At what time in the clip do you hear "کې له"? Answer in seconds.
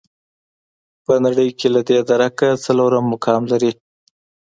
1.59-1.81